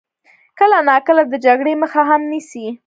کله 0.59 0.77
ناکله 0.89 1.23
د 1.29 1.33
جګړې 1.45 1.73
مخه 1.83 2.01
هم 2.09 2.21
نیسي. 2.31 2.67